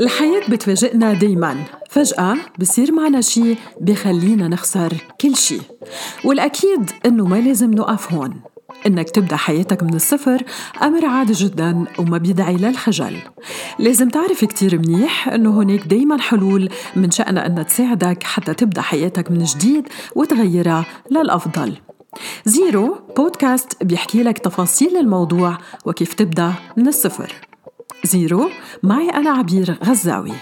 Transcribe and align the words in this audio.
الحياة 0.00 0.42
بتفاجئنا 0.48 1.12
دايما. 1.12 1.64
فجأة 1.90 2.36
بصير 2.58 2.92
معنا 2.92 3.20
شي 3.20 3.56
بخلينا 3.80 4.48
نخسر 4.48 4.92
كل 5.20 5.36
شي 5.36 5.60
والأكيد 6.24 6.90
إنه 7.06 7.26
ما 7.26 7.36
لازم 7.36 7.70
نقف 7.70 8.12
هون. 8.12 8.40
إنك 8.86 9.10
تبدأ 9.10 9.36
حياتك 9.36 9.82
من 9.82 9.94
الصفر 9.94 10.42
أمر 10.82 11.06
عادي 11.06 11.32
جدا 11.32 11.84
وما 11.98 12.18
بيدعي 12.18 12.56
للخجل. 12.56 13.18
لازم 13.78 14.08
تعرف 14.08 14.44
كتير 14.44 14.78
منيح 14.78 15.28
إنه 15.28 15.62
هناك 15.62 15.86
دايما 15.86 16.20
حلول 16.20 16.68
من 16.96 17.10
شأنها 17.10 17.46
أنها 17.46 17.62
تساعدك 17.62 18.22
حتى 18.22 18.54
تبدأ 18.54 18.80
حياتك 18.80 19.30
من 19.30 19.44
جديد 19.44 19.88
وتغيرها 20.16 20.86
للأفضل. 21.10 21.72
زيرو 22.44 22.98
بودكاست 23.16 23.82
بيحكي 23.84 24.22
لك 24.22 24.38
تفاصيل 24.38 24.96
الموضوع 24.96 25.58
وكيف 25.84 26.14
تبدأ 26.14 26.52
من 26.76 26.88
الصفر. 26.88 27.32
زيرو 28.04 28.50
معي 28.82 29.10
أنا 29.10 29.30
عبير 29.30 29.78
غزاوي. 29.84 30.32